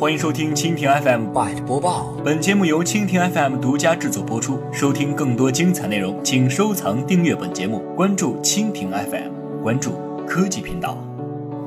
[0.00, 2.14] 欢迎收听蜻蜓 FM Byte 播报。
[2.24, 4.60] 本节目由蜻蜓 FM 独家制作播出。
[4.72, 11.07] 收听更多精彩内容，请收藏订阅本节目，关注蜻蜓 FM，关注科技频道。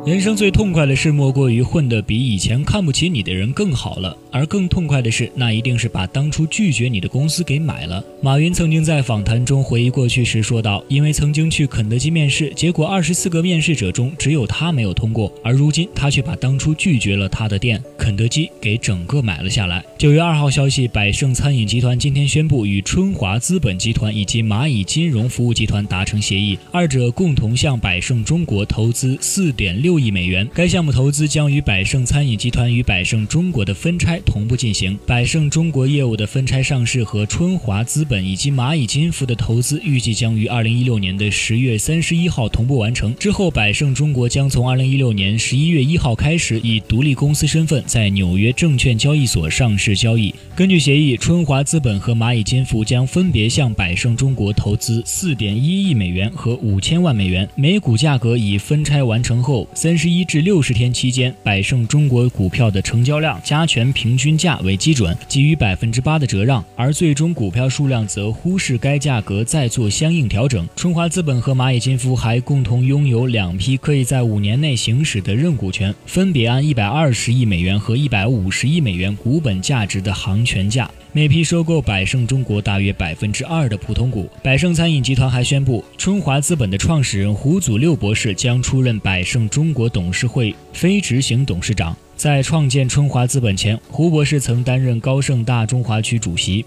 [0.04, 4.18] 人生最痛快的事，莫过于混得比以前看不起你的人更好了。
[4.32, 8.04] 而更痛快的是，那一定是把当初拒绝你的公司给买了。
[8.20, 29.91] 马云曾经在访谈中回忆过去时说道：“因为曾经去肯德基面试，结果二十四个面试者中只有他没有通过，而如今他却把当初拒绝了他的店肯德基给整个买了下来。”九月二号消息，百胜餐饮集团今天宣布与春华资本集团以及蚂蚁金融服务集团达成协议，二者共同向百胜中国投资四点六。
[29.91, 34.98] 六亿美元，该项目投资将与百盛餐饮集团与百盛中国的分拆同步进行。
[35.05, 43.14] 百盛中国业务的分拆上市和春华资本以及蚂蚁金服的投资预计将于二零一六年的十月三十一号同步完成。
[43.16, 50.34] 之后，百盛中国将从二零一六年十一月一号开始以独立公司身份在纽约证券交易所上市交易。
[50.56, 59.67] 根据协议，春华资本和蚂蚁金服将分别向百盛中国投资四点一亿美元和五千万美元，每股价格以分拆完成后。
[59.82, 70.70] 三十一至六十天期间，百胜中国股票的成交量加权平均价为基准，给予百分之八的折让，而最终股票数量则忽视该价格再做相应调整。
[70.76, 80.88] 春华资本和蚂蚁金服还共同拥有两批可以在五年内行使的认股权，分别按一百二十亿美元和一百五十亿美元股本价值的行权价。
[81.14, 84.30] 每批收购百胜中国大约百分之二的普通股。
[84.42, 91.95] 百胜餐饮集团还宣布，春华资本的创始人胡祖六博士将出任百胜中中国董事会非执行董事长。
[92.17, 96.66] 在创建春华资本前，胡博士曾担任高盛大中华区主席。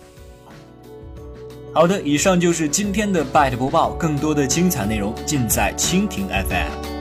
[1.74, 6.93] 好的，以上就是今天的 Byte 播报，更多的精彩内容尽在蜻蜓 FM。